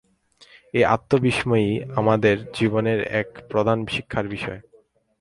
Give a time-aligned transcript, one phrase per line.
[0.73, 4.59] এই আত্মবিস্মৃতিই আমাদের জীবনে এক প্রধান শিক্ষার বিষয়।